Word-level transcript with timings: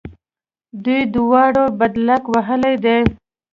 دوی 0.83 1.01
دواړو 1.15 1.63
بدلک 1.79 2.23
وهلی 2.33 2.75
دی. 2.85 2.99